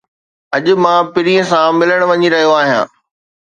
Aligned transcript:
اڄ 0.55 0.65
مان 0.83 1.01
پرينءَ 1.13 1.47
سان 1.51 1.69
ملڻ 1.79 1.99
وڃي 2.09 2.27
رھيو 2.33 2.51
آھيان. 2.61 2.85